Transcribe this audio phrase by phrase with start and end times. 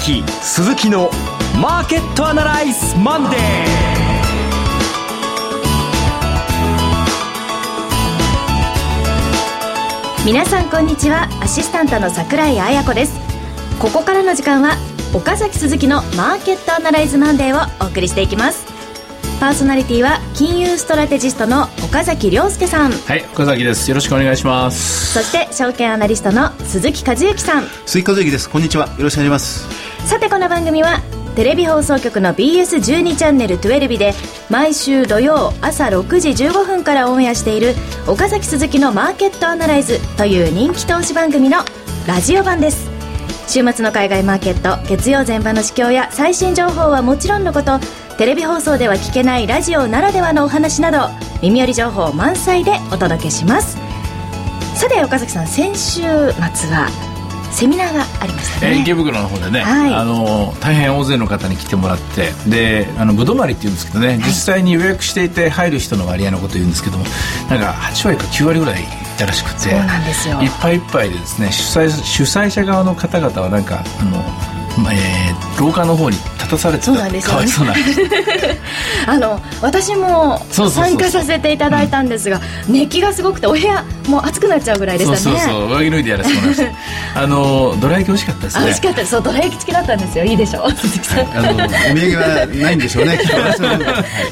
[0.00, 1.10] 崎鈴木の
[1.60, 3.40] マーケットアナライズマンデー。
[10.24, 11.28] 皆さんこんにちは。
[11.42, 13.20] アシスタントの桜井彩子です。
[13.78, 14.78] ここからの時間は
[15.14, 18.64] 岡崎鈴木のマーケットアナライズマンデーをお送りしていきます。
[19.38, 22.92] パーソナリティは金融ストラテジストの岡崎良介さん。
[22.92, 23.90] はい岡崎です。
[23.90, 25.12] よろしくお願いします。
[25.12, 27.64] そして証券アナリストの鈴木和之さん。
[27.84, 28.48] 鈴木和之です。
[28.48, 28.86] こんにちは。
[28.96, 31.00] よろしくお願いしますさてこの番組は
[31.36, 34.12] テレビ放送局の BS12 チャンネル12で
[34.50, 37.74] 毎週土曜朝6時15分からオンエアしている
[38.08, 41.58] 岡崎鈴木のマーケットアナライズという人気投資番組の
[42.06, 42.90] ラジオ版です。
[43.46, 47.78] 週末の海外マーケット月曜前場の市況や最新情報はもちろんのこと
[48.16, 51.08] テレビ放送では聞けないラジオならではのお話など
[51.42, 53.76] 耳寄り情報満載でお届けします。
[54.74, 57.09] さて岡崎さん先週末は
[57.52, 67.04] セミナーがありましたね、えー、池袋の方でね、はい、あの大変大勢の方に来てもらってであのぶどまりっていうんですけどね、はい、実際に予約していて入る人の割合のこと言うんですけども
[67.48, 68.86] なんか8割か9割ぐらいい
[69.18, 70.40] たらしくてそうなんですよ。
[70.40, 74.59] いっぱいいっぱいでですね主催主催者側の方々はなんかあの
[74.92, 76.86] えー、廊下の方に立たされてた。
[76.86, 77.74] そうなんですよ、ね、かわいそうな。
[79.06, 85.18] あの私も参加させていただいたんですが熱気がすごくてお部屋もう暑くなっちゃうぐらいでしたね。
[85.18, 85.78] そうそうそう。
[85.78, 86.64] 上着脱いでやらせてもらいまし
[87.14, 87.20] た。
[87.22, 88.64] あのどら焼き美味しかったですね。
[88.64, 89.10] 美味しかったです。
[89.10, 90.24] そうどら焼き付きだったんですよ。
[90.24, 90.72] いいでしょう。
[90.72, 93.20] 鈴木さん、はい、あのお土産はないんでしょうね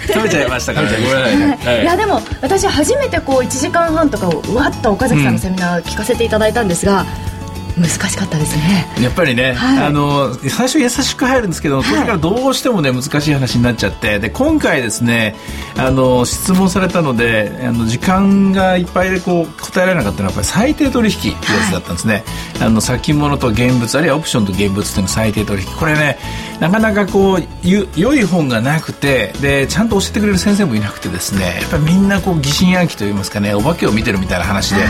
[0.07, 0.91] 食べちゃいましたから。
[0.91, 7.38] ねごめんなさい、はい、いやでも私初めてこう1時間半とかをうわっと岡崎さんのセミナー聞かせていただいたんですが、うん
[7.79, 8.87] 難しかったですね。
[9.01, 15.37] やっぱりね、はい、あの最初優しく入るんですけどそれからどうしてもね難しい話になっちゃってで今回ですね
[15.77, 21.37] あの質問されたのであの時間がいっぱいでこう答えられなかったのはやっぱり最低取引ってや
[21.69, 22.25] つだったんですね、
[22.59, 25.69] はい、あの先物と現物あるいはオプションと現物というの最低取引。
[25.77, 26.19] これね
[26.61, 34.83] なかなかこう良い本がなくてでちゃんと教えてくれる先生もいなくてですねやっぱりみんなこう疑心暗鬼といいますかねお化けを見てるみたいな話で。
[34.83, 34.89] はい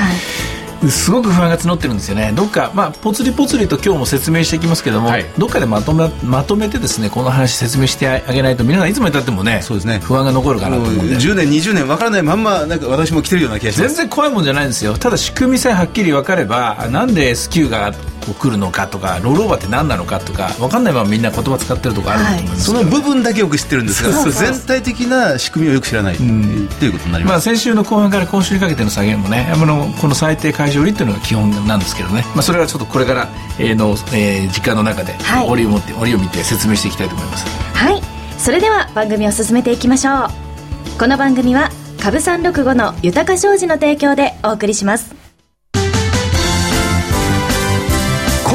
[0.86, 2.32] すごく不安が募ってるんですよね。
[2.34, 9.98] どっか、まあ、ぽつりぽつりと今日も説明していきますけども、はい、どっかでまとめまとめてですねこの話説明してあげないと皆さんいつまでたってもねそうですね。
[9.98, 11.16] 不安が残るかなと思うんで。
[11.16, 13.94] 10年20年分からないまんまなんか私も来てるような気がします。
[13.94, 14.96] 全然怖いもんじゃないんですよ。
[14.96, 17.92] ただ仕組みさえはっきり分かればなんで S q が
[18.28, 33.28] こう来るのかとかロールオーバーって何なのかとか分かんないままみんな言葉使ってるとこあると思います、はい、その部分だけよく知ってるんですが全体的な仕組みをよく知らない、うん、ということになります、まあ、先週の後半から今週にかけての下げもねあのこの最低解消売りっていうのが基本なんですけどね、まあ、それはちょっとこれから、
[33.58, 35.14] えー、の、えー、時間の中で
[35.48, 37.46] 折を持って折を見て説明していきたいと思います。
[37.74, 38.02] はい。
[38.38, 40.98] それでは番組を進めていきましょう。
[40.98, 45.27] この番組は株三六五の豊か商事の提供でお送りします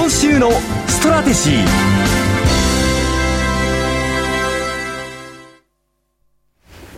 [0.04, 0.52] 今週の
[0.86, 2.13] ストラテシー。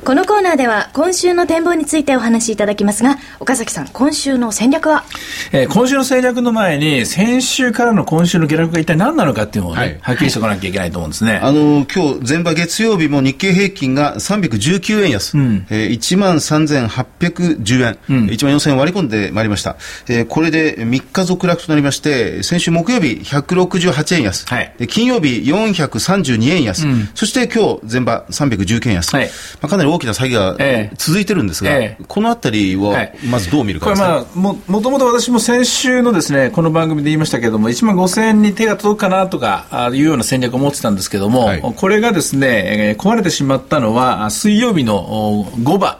[0.06, 5.04] このコーナーでは今週の展望についてお話しいただきますが、岡崎さん、今週の戦略は、
[5.52, 11.40] えー、今週の戦略の前に、先週からの今週の下落が一体何なのかっていうのをね、はい、はっきりしておかなきゃいけないと思うんですね。
[11.42, 19.76] あの、今日、前場月曜日も日経平均が319円安、うん、えー、1万3810円、うん、1万4000円割り込んでまいりました。
[20.08, 29.26] えー、これで3日続落となりまして、先週木曜日168円安、はい、金曜日432円安、うん、そして今日前場319円安、はい、
[29.62, 30.56] まあ、かなり大きな詐欺が
[30.96, 45.98] 続いてるんですが、ええ、このあたりはまずどう見るかですか、これまあももともと私も先週のですねこの番組で言いましたけれども1万5000円に手が届くかなとかいうような戦略を持ってたんですけども、はい、これがですね、えー、壊れてしまったのは水曜日の5番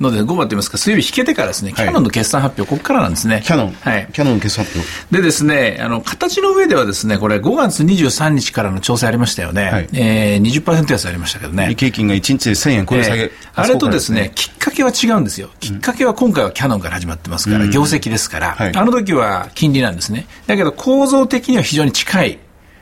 [0.00, 3.42] ので、5番といいますか、水曜日引けてからですね、キャノンの決算発表、ここからなんですね。
[3.44, 3.72] キャノン。
[3.72, 4.08] はい。
[4.12, 5.16] キャノンの決算発表。
[5.16, 9.64] でですね、あの、形の上ではですね、これ5月23日からの調整ありましたよね。
[9.64, 9.88] はい。
[9.92, 11.68] えー、20%安ありましたけどね。
[11.68, 15.50] 日経金が1日で1000円これ下げ、えー、あれとですね、きっかけは違うんですよ。
[15.60, 20.26] きっかけは今回はキャノンから始まってますから、業績ですから、はい、あの時は金利なんですね。
[20.46, 22.38] だけど構造的には非常に近い。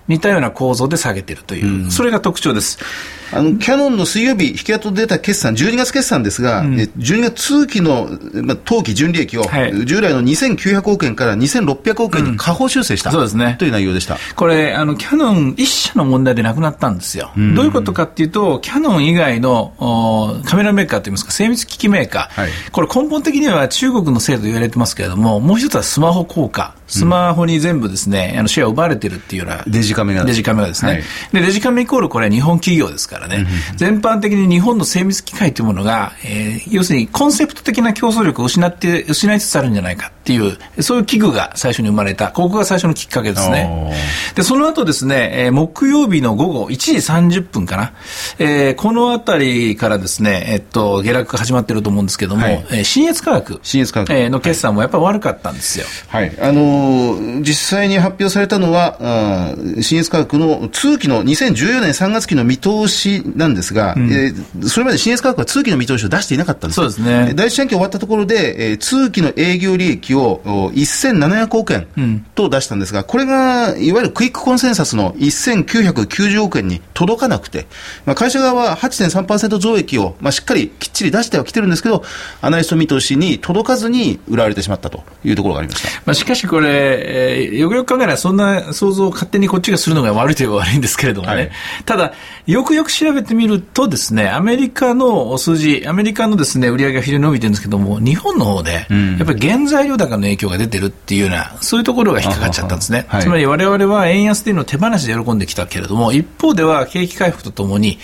[0.08, 2.78] 似たような構造で下げてるという、それが特徴です。
[3.32, 8.08] あの、キャノンの水曜日、引き跡出た決算、12月決算ですが、うん、12月通期の、
[8.42, 13.56] まあ、当期純利益を、はい、従来の2900億円から2600億円に下方修正した、うん、そうですね。
[13.58, 14.16] という内容でした。
[14.36, 17.32] これ、あの、キャノン一社の問題でなくなったんですよ。
[17.36, 26.74] うん、どういうことかっていうと、キャノン以外のおカメラメーカーといいますか、精密機器メーカー、はい、これ根本的には中国のせいと言われてますけれども、もう一つはスマホ効果。
[26.88, 29.62] スマホに全部ですね、あのシェアを奪われてるっていうような。
[29.66, 30.24] デジカメが。
[30.24, 30.92] デジカメがですね。
[30.92, 31.02] はい、
[31.32, 33.46] で、デジカメイコールこれは日本企業ですからね。
[33.76, 42.28] 全全般的に日本の精密機械というものが、えー、要するにコンセプト的な競争力を失って、失いつつあるんじゃないかっていう、そういう器具が最初に生まれた。
[42.28, 43.94] ここが最初のきっかけですね。
[44.34, 47.92] で、その後ですね、えー、木曜日の午後1時30分かな。
[48.38, 53.58] えー、このあたりからですね、えっと、下落が始まってると思うんですけども、はい、えー、新越科学。
[53.62, 54.12] 新越科学。
[54.12, 55.86] えー、の決算もやっぱり悪かったんですよ。
[56.08, 56.32] はい。
[56.40, 66.76] あのー、実際に発表されたのは、あ新越科学の通期の2014年3月期の見通しなんですが、うん、えー、それまで新越科学は通期の見通しを出していなかったんです。
[66.76, 67.32] そうですね。
[67.34, 77.66] 第一四半期終わったところで、えー、通期の営業利益を1700億円と出したんですが、うん、これがいわゆるクイックコンセンサスの1990億円に届かなくて、
[78.04, 82.02] まあ、会社側は8.3%増益を、まあ、しっかりきっちり出してはきてるんですけど、
[82.40, 86.02] アナリスト見通しに届かずに売られてしまったというところがありました。
[86.04, 91.50] まあ、しかしこれ、えー、よくよく考えればそんな想像を勝手にこっちがするのが悪いといえば悪いんですけれどもね、はい、
[91.84, 92.12] ただ、
[92.46, 103.06] よくよく調べてみるとですね、アメリカの数字、アメリカのですね、売り上げが非常に伸びてるんですけども、日本の方で、やっぱり原材料高の影響が出てるっていうような、そういうところが引っかかっちゃったんですね。
[103.06, 108.00] はい、つまり我々は円安というのを手放しで喜んできたけれども、一方では景気回復とともに、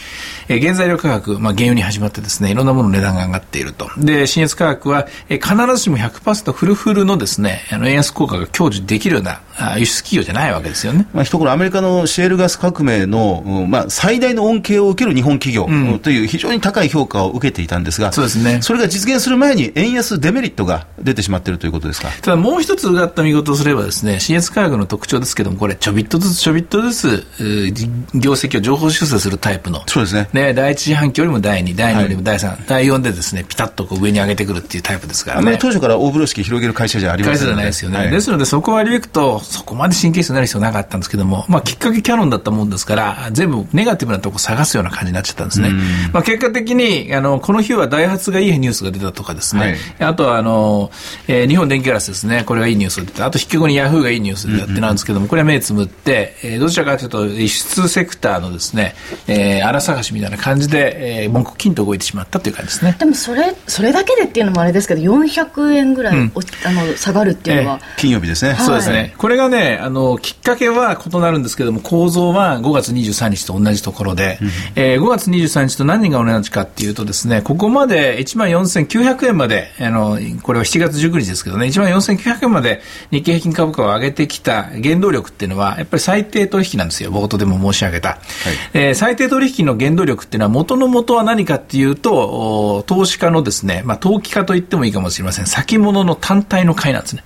[0.47, 3.91] えー、原材料価格、まあ、原油に始まってですね、いろんなものの値段が上がっていると。
[3.99, 11.07] で、新越価格は、えー、必ずしも100%フルフルのですね、あの、円安効果が享受できるようなあ輸出企業じゃないわけですよね。
[11.13, 18.63] まあ、一頃アメリカのシェールガス革命の、うん、まあ、最大の恩恵を受ける日本企業、うん、という非常に高い評価を受けていたんですが、そうですね。
[18.63, 22.09] それが実現する前に円安デメリットが出てしまっているということですか？
[22.23, 27.27] ただもう一つうがった見事をすればですね、新越価格の特徴ですけども、これちょびっとずつちょびっとずつ、
[28.15, 29.83] 業績を情報修正するタイプの。
[29.87, 30.29] そうですね。
[30.33, 35.59] ね、第一四半期よりも第2、第2よりも第3、はい、第4でですね、ピタッとこう上に上げてくるっていうタイプですからね。
[35.61, 37.99] 当初から大風呂敷広げる会社じゃありません会社じゃないですよね。
[37.99, 45.71] はい、ですので、そこ割り引くと、そこまで神経質になる必要なかったんですけども、まあ、きっかけキャノンだったもんですから、全部ネガティブなとこ探すような感じになっちゃったんですね。
[46.13, 50.91] まあ、結果的に、あの、この日はダイハツがいいニュースが出たとかですね、はい、あとは、あの、
[51.29, 53.27] えー、日本電気ガラスですね、これがいいニュースが出た。
[53.27, 58.95] あと、引き後にヤフーがいいニュースでやってなんですけども、これは目つむって、えー、どちらかというと、輸出セクターのですね、
[59.27, 62.97] えー、荒探しみたいな感じで、えー、文句金と動いてしまったという感じですね。
[62.99, 66.33] でも、それ、それだけでっていうのもあれですけど、400円ぐらい、うん、
[66.65, 69.15] あの下がるっていうのは、えー、金曜日ですね、はい、そうですね。
[69.19, 88.09] これがね、あの、きっかけは異なるんですけども、構造は5月23日と同じところで、うん、えー、5月23日と何が同じかっていうとですね、ここまで1万4900円まで、あの、これは7月19日ですけどね、1万4900円まで日経平均株価を上げてきた原動力っていうのは、やっぱり最低取引なんですよ、冒頭でも申し上げた。
[88.09, 88.19] はい、
[88.75, 97.25] えー、最低取引の原動力っていうのは、元の元は何かっていうと、投資家のですね、まあ、投機家と言ってもいいかもしれません、先物の単体の買いなんですね。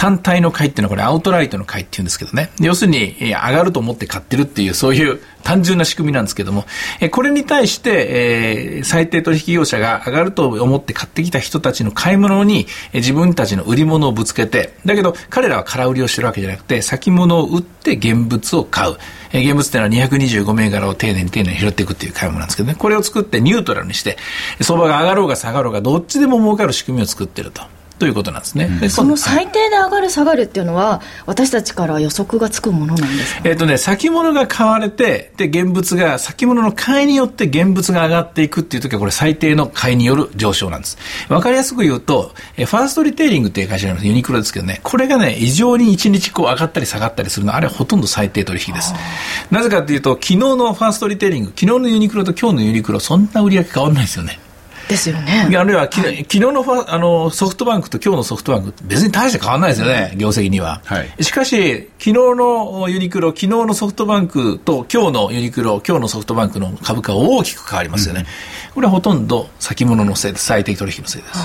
[0.00, 2.50] 単体の買いっていうのはこれアウトライトの買いっていうんですけどね。
[2.58, 6.64] 要するに、上がると思って買ってるっていう、そういう単純な仕組みなんですけども、
[7.10, 18.96] これに対して、えー、最低取引業者が上がると思って買ってきた人たちの買い物に、自分たちの売り物をぶつけて、だけど彼らは空売りをしてるわけじゃなくて、先物を売って現物を買う。
[19.34, 22.74] え現物っていうのは225銘柄を丁寧に丁寧に拾っていくっていう買い物なんですけどね。
[22.74, 24.16] これを作ってニュートラルにして、
[24.62, 27.60] 相場が上がろうが下がろうがどっちでも儲かる仕組みを作ってると。
[28.00, 40.96] ということなんですね、うん、その最低で上がる、下がるっていうのは、私たちから予測がつくものなんですか、えっ、ー、とね、先物が買われて、で、現物が、先物の買いによって現物が上がっていくっていう時は、これ最低の買いによる上昇なんです。
[41.28, 48.94] わかりやすく言うと、えファーストリテイリングっていう会社があります、ユニクロですけどね、これがね、異常に1日こう上がったり下がったりするのは、あれはほとんど最低取引です。
[49.50, 54.40] なぜかというと、昨日のファーストリテイリング、昨日のユニクロと今日のユニクロ、そんな売り上げ変わらないですよね。
[54.90, 55.48] ですよね。
[55.56, 60.80] あるいはき、はい、昨日のファあのソフトバンクと今日のソフトバンク別に大して変わらないですよね、業績には。
[60.84, 68.26] はい、しかし、昨日のユニクロ、昨日のソフトバンクと今日のユニクロ、今日のソフトバンクの株価は大きく変わりますよね。
[68.68, 71.38] うん、これはほとんど先物のせいで最低取引のせいです。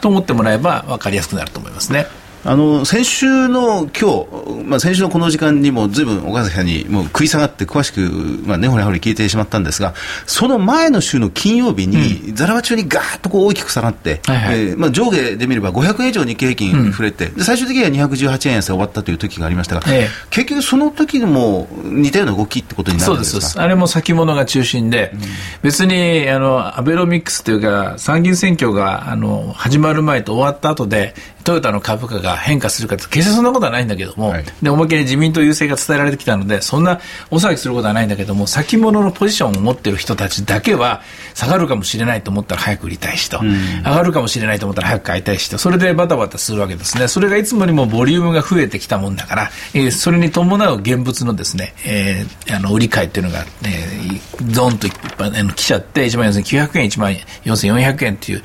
[0.00, 2.06] と思ってもらえば分かりやすくなると思いますね。
[2.44, 8.00] あの先週の今日、まあ、先週のこの時間にもずいぶん岡崎さんにもう食い下がって詳しく、
[8.46, 9.92] まあ、根掘り葉掘り聞いてしまったんですが
[10.26, 23.40] その前の週の金曜日に、ざらば中にガーッとこう大きく下がって、はいえー、まあ、上下で見れば500円以上日経平均触れて、うん、最終的には218円安で終わったという時がありましたが、えー、結局その時でも似たような動きってことになるんですか？
[23.42, 25.20] そうですあれも先物が中心で、うん、
[25.62, 31.14] 別にあのアベノミクスというか参議院選挙があの始まる前と終わった後で
[31.44, 37.00] トヨタの株価が変化するかって決してそんなことはないんだけども、はい、で思いっきり自民党優勢が伝えられてきたのでそんな
[37.30, 41.02] 大騒ぎすることはないんだけども先物のポジションを持っている人たちだけは
[41.34, 47.08] 下がるかもしれないと思ったら早く売りたい人、うん、上がるかもしれないと思ったら早く買いたい人それでバタバタするわけですね。
[47.08, 57.12] それがいつもにもボリュームが増えてきたもんだから、えー、それに伴う現物のですね、えー、あの売り買いっていうのが、えー、ドンといっぱい来ちゃって1万4900円1万
[57.44, 58.42] 4400円っていう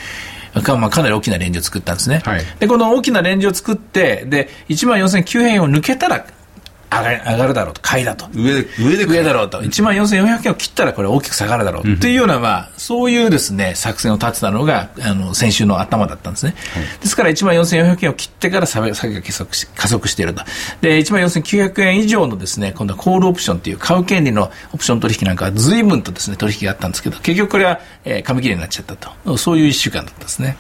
[0.62, 2.22] か,、まあ、かなり大きなレンジを作ったんですね。
[2.24, 6.26] はいで、この大きなレンジを作って、で、1万4900円を抜けたら、
[6.90, 8.28] 上がる上がるだろうと、買いだと。
[8.34, 9.62] 上で、上で上だろうと。
[9.62, 16.56] 1万4400円を切ったらこれ大きく下がるだろうっていうような、まあ、そういうですね、作戦を立てたのが、あの、先週の頭だったんですね。
[17.02, 20.44] ですから1万4400円を切ってから下げ下げが加速し加速していると。
[20.82, 29.38] で、1万4900円以上のですね、今度はコールオプションっていう買う権利のオプション取引なんかは随分とですね、取引があったんですけど、結局これは、えー紙切れになっちゃったと。
[29.38, 30.58] そういう1週間だったんですね。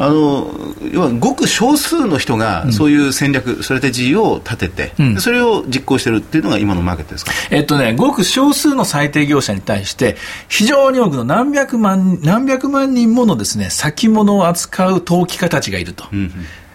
[0.00, 0.48] あの
[0.92, 7.32] 要はごく少数の人がそういう戦略、ストラテジーを立てて、でそれを実行してるっていうのが今のマーケットですか？
[7.50, 10.16] えっとね、ごく少数の裁定業者に対して、
[10.48, 16.04] 非常に多くの何百万、何百万人ものですね、先物を扱う投機家たちがいると。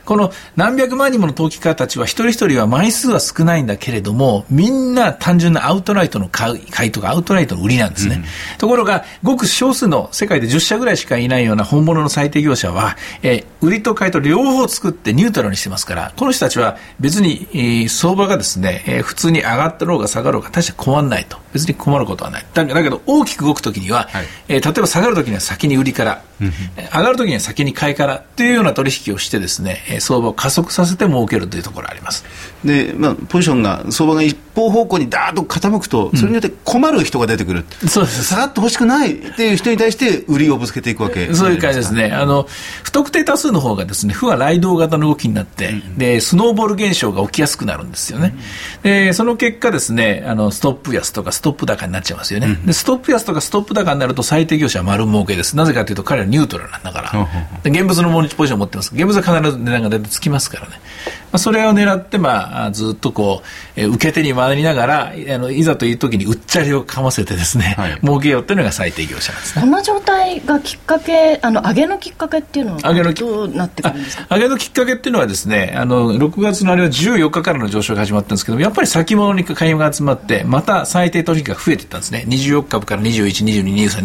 [0.05, 8.23] この何百万人もの投機家たちは一人一人は枚数は少ないんだけれども、みんな単純なアウトライトの買い買いとかアウトライトの売りなんですね。
[8.57, 21.37] ところが、ごく少数の世界で10社ぐらいしかいないような本物の最低業者は、えー売りと買いと両方作ってニュートラルにしてますから、この人たちは別に、えー相場がですね、えー普通に上がったろうが下がろうが大して困らないと。
[21.53, 22.45] 別に困ることはない。
[22.53, 32.25] だだけど大きく動くときには、はいえー例えば下がるときには先に売りから、えー上がるときには先に買いからっていうような取引をしてですね、えー相場を加速させて儲けるというところがあります。
[32.63, 37.65] で、まあ、ポジションが、相場が一方方向にダーッと傾くと、それによって困る人が出てくる。
[37.87, 41.33] そうです下がってほしくないっていう人に対して、売りをぶつけていくわけ。
[41.33, 42.11] そういう感じですね。
[42.11, 42.47] あの、
[42.83, 48.35] 不特定多数の方がですね、負は雷動型の動きになって、で、スノーボール現象が起きやすくなるんですよね。
[48.83, 52.57] で、その結果ですね、あの、ストップ安とかストップ高になっちゃいますよね。
[52.65, 55.55] で、ストップ安とかストップ高になると最低業者は丸儲けです。
[55.57, 57.27] なぜかというと彼らニュートラルなんだから。
[57.63, 58.91] で現物のモニポジションを持ってます。
[58.93, 60.73] 現物は必ず値段が出てつきますからね。
[61.31, 63.47] まあ、それを狙って、まあ、ずっとこう、
[63.79, 69.61] えー受け手に回りながら、あの、いざという時にうっちゃりをかませてですね、はい儲けようっていうのが最低業者なんですね。
[69.61, 74.25] この状態がきっかけあの上げのきっかけっていうのは上げのきどうなってくるんですか？
[74.29, 82.25] あ上げのきっかけっていうのはですね、あの、6月のあれは14日からの上昇が始まったんですけども、やっぱり先物に買いが集まって、また最低取引が増えていったんですね。
[82.27, 84.03] 24億株から21、22、23、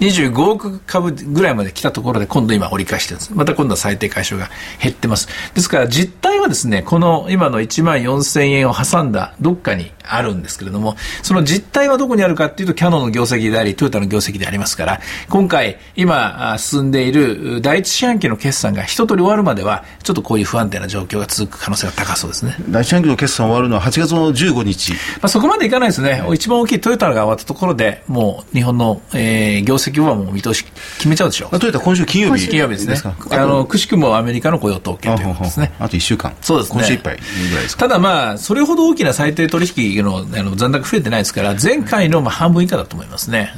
[0.00, 3.34] 24、25億株ぐらいまで来たところで、今度今折り返してるんです。
[3.34, 4.50] また今度は最低解消が
[4.82, 5.28] 減ってます。
[5.54, 22.56] ですから実態はですね、この今の1万4000円を挟んだどっかにあるんですけれども、その実態はどこにあるかっていうと、キャノンの業績であり、トヨタの業績でありますから、今回、今あ進んでいる第一四半期の決算が一通り終わるまでは、ちょっとこういう不安定な状況が続く可能性が高そうですね。
[22.68, 24.92] 第一四半期の決算終わるのは8月の15日。
[24.92, 26.22] まあ、そこまでいかないですね。
[26.32, 30.64] 一番大きいトヨタが終わったところで、もう日本の、えー業績はもう見通し
[30.96, 31.60] 決めちゃうでしょうまあ、。
[31.60, 33.14] トヨタ今週金曜日金曜日ですねか？
[33.30, 35.72] あの、くしくもアメリカの雇用統計ということですね。
[35.78, 36.34] ああと1週間。
[36.40, 36.78] そうですね。
[36.78, 37.88] 今週いっぱいぐらいですか。
[37.88, 43.52] ただまあ、それほど大きな最低取引のあの残高増えてないですから、前回のまあ半分以下だと思いますね。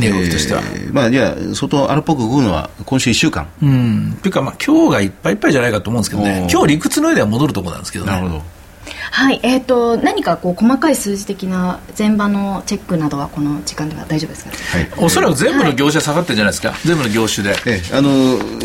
[0.00, 0.62] 値動きとしては。
[0.62, 3.48] えーまあ、じゃあ、相当荒っぽく動くのは今週1週間。
[3.62, 4.18] うん。
[4.22, 8.12] というか、まあ、今日がいっぱいいっぱいじゃないかと思うんですけどね今日理屈の上では戻るところなんですけどね。
[8.12, 8.42] なるほど。
[9.12, 14.50] はいえー、と何かこう細かい数字的な前場のチェックなどはこの時間では大丈夫ですか？
[14.78, 14.90] はい。
[14.98, 16.74] おそらく全部の業種下がってるんじゃないですか？
[16.86, 17.56] 全部の業種で。
[17.66, 18.10] ええあの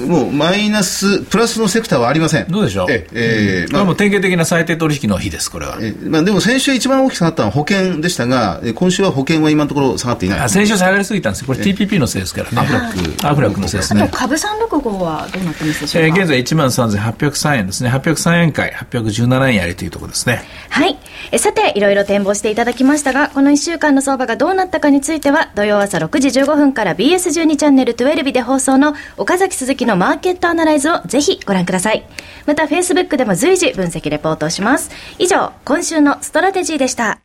[0.05, 2.47] もうマイナス、プラスのセクターはありません。
[2.47, 2.91] どうでしょう？
[2.91, 5.77] ええええまあもう典型的な最低取引の日です、これは。
[5.81, 10.39] ええまあ、でも先週一番大きく下がったのは保険でしたが、え今週は保険は今のところ下がっていない。
[10.41, 11.47] あ先週下がりすぎたんですよ。
[11.47, 12.57] これ TPP のせいですからね。
[12.59, 14.03] アフラックアフラックのせいですね。
[14.03, 17.89] あと株365はどうなってますでしょうか、えー現在1万3803円ですね。
[17.89, 20.34] 803円買い、817円やりというところですね。
[20.69, 20.97] はい。
[21.31, 32.05] えさて、いろいろ展望していただきましたが、この1週間の相場がどうなったかについては、土曜朝6時15分から BS12 チャンネル12で放送の岡崎鈴木のマーケットアナライズをぜひご覧ください。
[32.45, 34.91] また、Facebook でも随時分析レポートをします。
[35.17, 37.24] 以上、今週のストラテジーでした。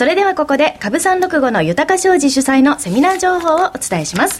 [0.00, 4.38] それではここで株三六五の豊商事主催のセミナー情報をお伝えします。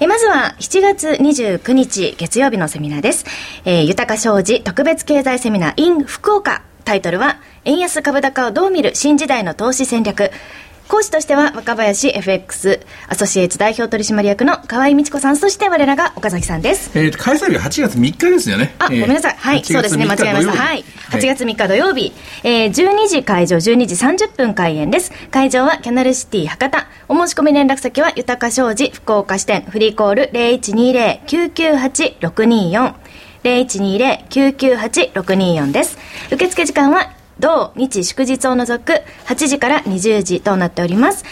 [0.00, 3.24] えまずは7月29日月曜日のセミナーです。
[3.64, 6.62] えー豊商事特別経済セミナー in 福岡。
[6.84, 10.32] タイトルは円安株高をどう見る新時代の投資戦略。
[10.88, 16.96] 講師としては若林 FX アソシエイツ代表取締役の河合美智子さん、そして我らが岡崎さんです。
[16.98, 18.74] えー、開催日は8月3日ですよね。
[18.78, 19.34] あ、えーごめんなさい。
[19.36, 20.06] はい、8月そうですね。
[20.06, 20.52] 間3日違えました。
[20.52, 20.84] はい。
[21.10, 22.12] 8月3日土曜日、
[22.44, 25.12] えー、12時会場、12時30分開演です。
[25.30, 26.86] 会場はキャナルシティ博多。
[27.08, 32.94] お申し込み連絡先は豊か商事福岡支店フリーコール0120-998-624。
[33.44, 35.96] 0120-998-624です。
[36.32, 41.24] 受付時間は同日祝日を除く8時から20時となっております。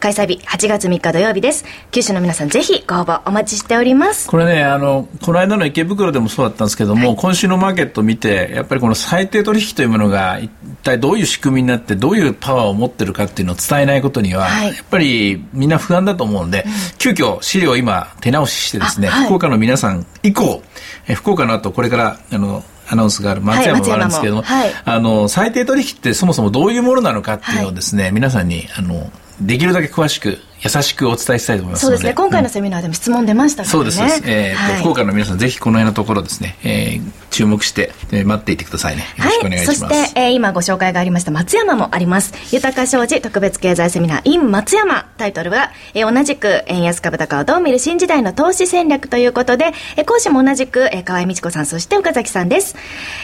[0.00, 1.66] 開催日8月3日土曜日です。
[1.90, 4.30] 九州の皆さんぜひご応募お待ちしております。
[4.30, 10.50] これね、あの、この間の池袋でもそうだったんですけども、はい、今週のマーケットを見て、やっぱりこの最低取引というものが一
[10.82, 20.62] 体どういう仕組みになって、どういうパワーを持ってるかっていうのを伝えないことには、はい、やっぱりみんな不安だと思うんで、うん、急遽資料を今手直ししてですね、はい、福岡の皆さん以降、
[21.08, 32.12] え福岡の後これから、あの、アナウンスがある松山もあるんですけども、はい、あの、最低取引ってそもそもどういうものなのかっていうのをですね、皆さんに、あの、できるだけ詳しく優しくお伝えしたいと思いますそうですね。
[32.14, 34.22] 今回のセミナーでも質問出ましたからね、うん、そうです。
[34.26, 39.02] えー、はい、福岡の皆さんぜひこの辺のところですね、えー、注目して、えー、待っていてくださいね。
[39.16, 42.34] よろしくお願いします、はい、そして、えー、今ご紹介がありました松山もあります。
[42.52, 45.06] 豊か商事特別経済セミナー in 松山。
[45.16, 52.76] タイトルは、えー、同じく円安株高をどう見る新時代の投資戦略ということで、えー、講師も同じく、えー、河合美智子さんそして岡崎さんです、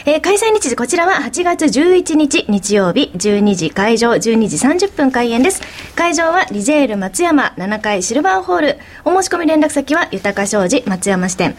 [0.05, 5.61] えー、開催日時こちらは8月11日日曜日12時会場12時30分開演です。
[5.95, 8.77] 会場はリジェール松山7階シルバーホール。
[9.05, 11.55] お申し込み連絡先は、豊か商事松山支店。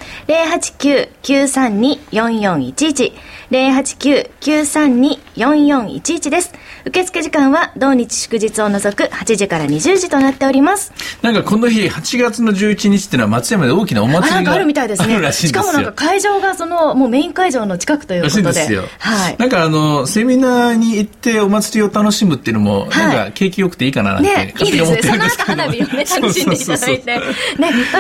[1.23, 3.13] 089-932-4411。
[3.51, 6.53] 089-932-4411です。
[6.85, 10.93] 受付時間は同日祝日を除く8時から20時となっております。
[11.23, 15.33] なんかこの日、8月の11日っていうのは松山で大きなお祭りがあるみたいですね。
[15.33, 18.43] しかもなんか会場がその、もうメイン会場の近くということで。
[18.43, 18.85] らしいですよ。
[18.99, 19.37] はい。
[19.39, 25.49] なんかあの、セミナーに行ってお祭りを楽しむっていうのも、なんか景気よくていいかななんて、ね、勝手に思ってるんですけど。
[25.49, 25.49] ね、いいですね。
[25.49, 27.17] その後花火をね、楽しんでいただいて。
[27.17, 27.23] ね、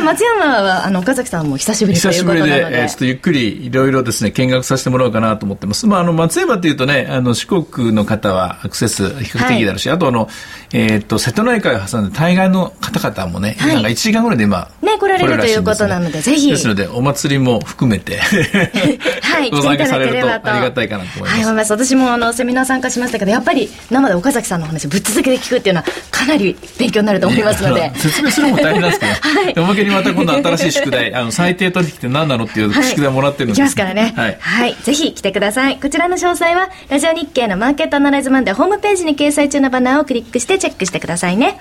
[0.04, 2.52] 松山は、あの、岡崎さんも久しぶりということなので。
[2.52, 5.86] 久しぶりで、えー、ちょっとゆっくりいろいろですね、見学させてもらおうかなと思ってます。
[5.86, 10.28] まあ、あの、松山っていうとね、あの、四国の方はアクセス比較的だろうし、はい、あとあの、
[10.72, 16.50] えっ、ー、と、瀬戸内海を挟んで大概の方々もね、はい、なんか1時間ぐらいで今、ね、来られるということなので、ぜひ。
[16.50, 18.18] ですので、お祭りも含めて
[19.22, 21.32] はい、 ご参加されるとありがたいかなと思います。
[21.34, 21.72] はい、思います。
[21.72, 27.92] 私もあの、セミナー参加しましたけど、やっぱり生で岡崎さんの話ぶっ続けで聞くっていうのは、かなり勉強になると思いますので。
[27.96, 34.12] 説明するのも大変なんですけど、 はい、おまけにまた今度新しい宿題、あの、最低取引って何なのっていう宿題もらってるんで、す、はい、きますからね。
[34.16, 34.36] はい。
[34.40, 34.76] はい。
[34.82, 35.76] ぜひ来てください。
[35.76, 41.58] こちらの詳細は、ラジオ日経のマーケットアナライズマンデーホームページに掲載中のバナーをクリックしてチェックしてくださいね。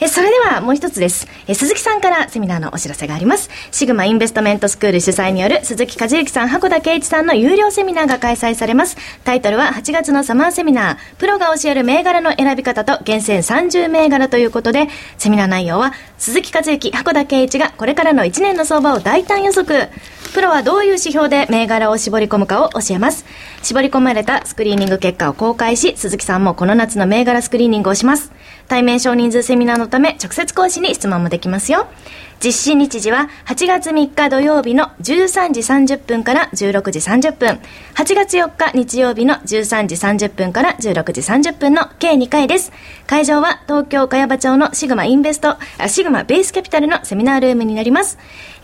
[0.00, 1.28] えそれではもう一つです。
[1.46, 3.50] え鈴木さんからセミナーのお知らせがあります。
[3.70, 8.96] シグマインベストメントスクール主催による鈴木和之さん箱田圭一さんの有料セミナーが開催されます。
[9.24, 10.96] タイトルは8月のサマーセミナー。
[11.18, 19.88] プロが教える銘柄の選び方と厳選30銘柄ということでセミナー内容は鈴木和之箱田圭一がこれからの1年の相場を大胆予測。
[20.32, 23.26] プロはどういう指標で銘柄を絞り込むかを教えます。
[23.62, 28.32] 絞り込まれたスクリーニング結果を公開し鈴木さんもこの夏の銘柄スクリーニングをします。
[28.70, 31.88] 対面少人数セミナーのため直接講師に質問もできますよ。
[32.42, 37.60] 実施日時は8月3日土曜日の13時30分から16時30分、
[37.94, 42.72] 8月4日日曜日の13時30分から16時30分の計2回です。
[43.06, 48.16] 会場は東京茅場町のシグマインベスト、シグマベースキャピタルのセミナールームになります。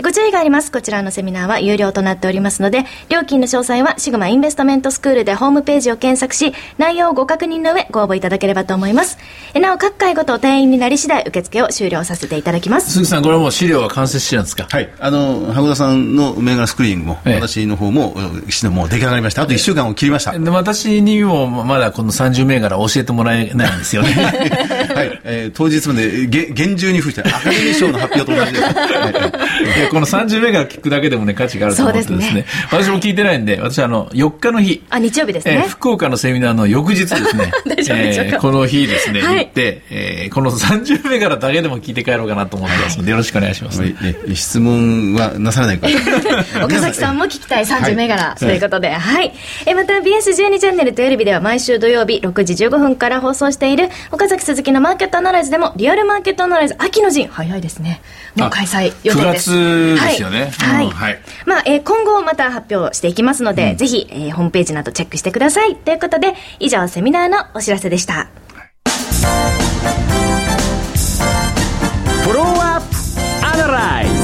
[0.03, 0.73] ご注意があります。
[0.73, 9.19] こちらのセミナーは有料となっておりますので、料金の詳細はシグマインベストメントスクールでホームページを検索し、内容をご確認の上ご応募いただければと思います。
[9.55, 12.91] なお、各回ごと定員になり次第受付を終了させていただきます。
[12.93, 14.69] 鈴木さん、これも資料は完成してるんですか？
[14.71, 14.89] はい。
[14.99, 18.15] あの、羽田さんの銘柄スクリーニングも、ええ、私の方も、
[18.71, 19.43] もう出来上がりました。
[19.43, 20.39] あと1週間を切りました。
[20.39, 24.13] で私にもまだこの30銘柄教えてもらえないんですよね。
[24.95, 25.21] はい。
[25.25, 28.65] えー、当日までげ厳重に付してアカデミー賞の発表と同じです。
[28.65, 32.23] はいこの30銘柄聞くだけでもね、価値があると思ってですね。
[32.29, 34.83] すね私も聞いてないんで、私あの、4日の日。
[34.91, 35.63] あ、日曜日ですね。
[35.65, 37.53] えー、福岡のセミナーの翌日ですね。
[37.67, 45.95] 大丈夫でしょうか、えー、この日ですね、はい、行って、えー、この30銘柄だけでも聞いて帰ろうかなと思ってますので、よろしくお願いします、ね、質問はなさらないから。
[46.65, 49.33] 岡崎さんも聞きたい 30銘柄、はい、ということで、はい。
[49.67, 58.01] えまた BS12 チャンネルとテレビでは毎週土曜日6時15分から放送している岡崎鈴木のマーケットアナライズでもリアルマーケットアナライズ秋の陣早いですね。
[58.35, 59.51] もう開催予定です。
[59.51, 60.51] 9月ですよね。
[60.59, 60.91] はい。
[60.91, 61.19] はい。
[61.45, 65.77] まあ、えー、今後また発表していきますので、うん、ぜひ、えー、ホームページなどチェックしてください。
[65.77, 68.29] ということで、以上セミナーのお知らせでした。
[73.67, 74.16] プ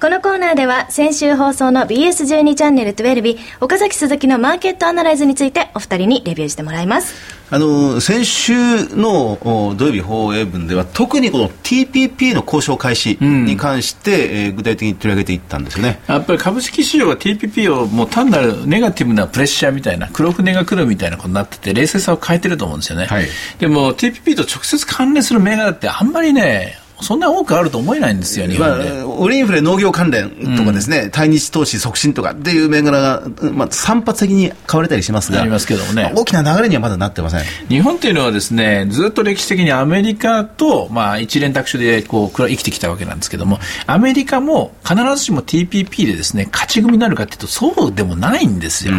[0.00, 7.14] このコーナーでは先週放送の BS12 チャンネル12日岡崎鈴木のマーケットアナライズについてお二人にレビューしてもらいます。
[7.50, 8.54] あの先週
[8.94, 9.38] の
[9.76, 15.98] 土曜日放映分では特にこの TPP の交渉開始に関して、うん、えー、具体的に取り上げていったんですよね。
[16.06, 23.24] やっぱり株式市場は TPP をもう単なるネガティブなプレッシャーみたいな黒船が来るみたいなことになってて冷静さを変えてると思うんですよね、はい、
[23.58, 28.90] でも TPP と直接関連する銘柄ってあんまりねそんな多くあると思えないんですよ、日本で。
[28.90, 37.40] まあ、オリインフレ農業関連とかですね、うん、対日投資促進とかっていう銘柄が、まあ、散発的に買われたりしますが、ありますけどもね、大きな流れにはまだなってません。
[37.68, 48.94] 日本っていうのはですね、ずっと歴史的にアメリカと、まあ、一連卓手でこう生きてきたわけなんですけども、アメリカも必ずしも TPP でですね、勝ち組になるかっていうと、そうでもないんですよ。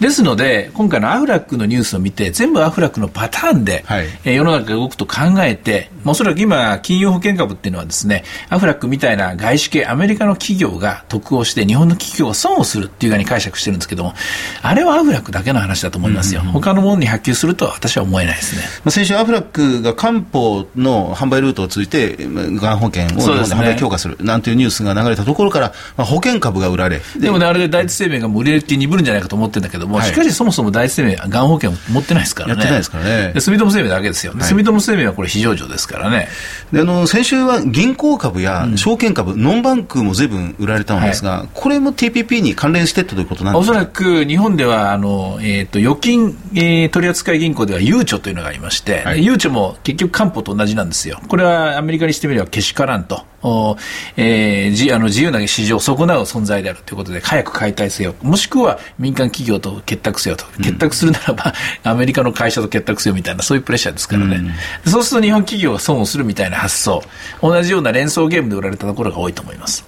[0.00, 14.14] ですので、今回のアフラックのニュースを見て、全部アフラックのパターンで、はい、え世の中が動くと考えて、おそらく今、金融保険株っていうのはですね、アフラックみたいな外資系アメリカの企業が得をして、日本の企業が損をするっていうふうに解釈してるんですけども、
[14.62, 16.42] あれはアフラックだけの話だと思いますよ。
[16.42, 18.62] 他のものに波及するとは私は思えないですね。
[18.84, 27.00] まあ、先週アフラックが漢方の販売ルートを通じて、がん保険を日本で販売強化するなんていうニュースが流れたところから、まあ、保険株が売られ。
[27.16, 32.54] でもね、あれで第一生命が売れるって鈍るんじゃないかと思ってるんだけども、はい、しかしそもそも第一生命はがん保険を持ってないですからね。
[32.54, 33.40] やってないですからね。
[33.40, 34.32] 住友生命だけですよ。
[34.32, 36.28] はい、住友生命はこれ非上場ですからね。
[36.72, 43.72] であの先週は銀行株や証券株、うん、ノンバンクもずいぶん売られたんですが、はい、これも TPP に関連してということなんですか？
[43.72, 51.20] おそらく日本ではあの、えーと、預金、えー、取扱銀行ではゆうちょというのがありまして、はい、ゆうちょも結局官報と同じなんですよ。
[51.28, 53.24] これはアメリカにしてみればけしからんと。
[53.44, 53.76] お
[54.16, 64.36] えー、自あの自由な市場を損なう存在であるということで、早く解体せよ、もしくは民間企業と結託せよと、結託するならば、 アメリカの会社と結託せよみたいな、そういうプレッシャーですからね、
[64.84, 67.02] うん、そうすると日本企業が損をするみたいな発想、
[67.40, 69.84] 同じような連想ゲームで売られたところが多いと思います。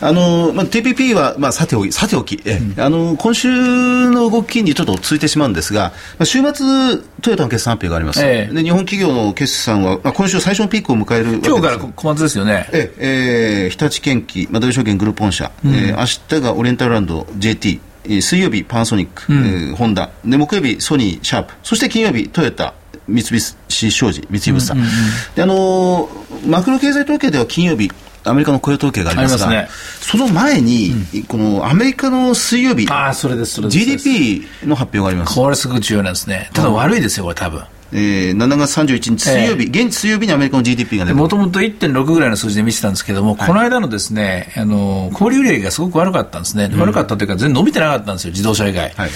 [0.00, 8.24] あの、まあ、TPP は、まあ、さておき、さておき、え、うん、あの、今週の動きにちょっと続いてしまうんですが、まあ、週末、トヨタの決算発表があります。
[8.24, 12.68] ええ、で、日本企業の決算は、まあ、今週最初のピークを迎える今日から小松ですよね。
[12.72, 13.66] ええ。
[13.68, 17.80] ー、日立建機、まあ、土井証券グループ本社、うん、えー、明日がオリエンタルランド JT、
[18.20, 22.74] 水曜日、パナソニック、うん、えー、ホンダ、で、木曜日、ソニー、シャープ、そして金曜日、トヨタ、
[23.06, 24.94] 三菱商事、三井物産、うんうんうん、
[25.34, 27.90] であのー、マクロ経済統計では金曜日、
[28.24, 29.68] アメリカの雇用統計がありますが、ね、
[30.00, 35.34] その前に、うん、このアメリカの水曜日、あそれですそれです GDP の発表があります。
[35.34, 36.50] これすごく重要なんですね。
[36.54, 37.62] ただ悪いですよ、これ多分。
[37.96, 46.70] えー、7月31日水曜日、えー、現地水曜日にアメリカの GDP が出もともと1.6ぐらいの数字で見てたんですけども、はい、この間のですね、あの、小売売上がすごく悪かったんですね。
[46.76, 48.92] 悪かったというか、全然伸びてなかったんですよ、自動車以外。
[48.96, 49.10] はい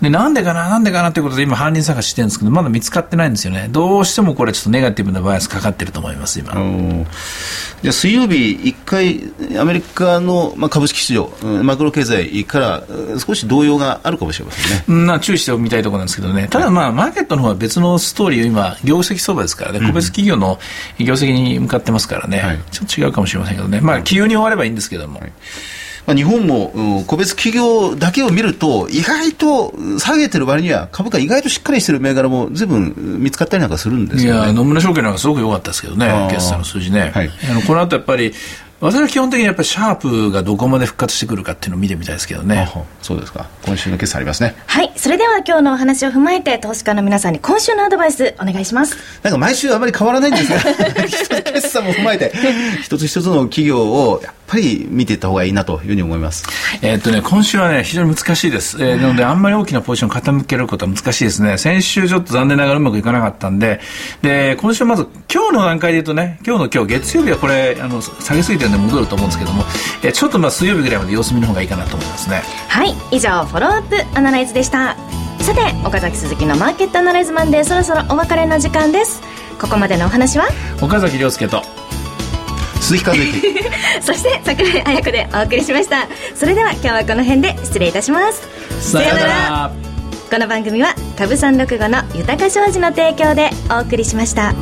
[0.00, 3.68] で、なんでかな、なんでかなということで今犯人探ししてるんですけど、まだ見つかってないんですよね。
[3.70, 6.54] どうしてもこれちょっとネガティブなバイアスかかってると思います、今。
[7.82, 11.30] じゃあ水曜日、一回、アメリカの、まあ、株式市場、
[11.62, 12.82] マクロ経済から
[13.18, 15.06] 少し動揺があるかもしれませんね。
[15.06, 16.48] まあ、注意してみたいところなんですけどね。
[16.48, 20.58] ただまあ、マーケットの方は別のストーリーを今、業績相場ですからね、個別企業の
[20.98, 23.80] 業績に向かってますからね、はい、ちょっと違うかもしれませんけどね。
[23.80, 25.20] まあ、企業に終わればいいんですけども。
[25.20, 25.32] はい。
[26.06, 37.12] まあ、日本も、うん、個別企業だけを見ると、意外と下げてる割には、株価意外としっかりしてる銘柄もずいぶん見つかったりなんかするんですよ、ね、いや、野村証券なんかすごく良かったですけどね、決算の数字ね。
[37.14, 38.32] はい、あのこの後やっぱり、
[38.80, 42.66] 私は基本的にやっぱりシャープがどこまで復活してくるかっていうのを見てみたいですけどね。
[43.02, 43.46] そうですか。
[43.62, 44.54] 今週の決算ありますね。
[44.66, 44.90] はい。
[44.96, 48.96] それでは今日のお話を踏まえて、投資家の皆さんに今週のアドバイスお願いします。
[49.22, 50.60] なんか毎週あまり変わらないんですが、
[51.52, 52.32] 決算も踏まえて、
[52.82, 56.44] 一つ一つの企業をやっぱり見ていった方がいいなというふうに思います。
[56.80, 58.78] えっとね、今週はね、非常に難しいです。
[58.80, 61.58] えー、なので、あんまり大きなポジション傾けることは難しいですね。
[61.58, 63.80] 先週ちょっと残念ながらうまくいかなかったんで、
[64.22, 69.64] で、今週まず、今日の段階で言うとね、今日の今日、月曜日はこれ、あの、下げすぎてるんで戻ると思うんですけども、
[70.02, 72.42] えー、ちょっとまあ水曜日ぐらいまで様子見の方がいいかなと思いますね。
[72.68, 74.96] はい、以上、フォローアップアナライズでした。
[75.40, 79.22] さて、岡崎鈴木のマーケットアナライズマンでそろそろお別れの時間です。
[79.60, 80.48] ここまでのお話は？
[80.82, 81.62] 岡崎亮介と
[82.80, 83.40] 鈴木和之
[84.00, 88.48] そして櫻井彩子でお送りしましたそれでは今日はこの辺で失礼いたします
[88.80, 89.70] さようなら
[90.30, 94.54] この番組は株三六五の豊か商事の提供でお送りしました。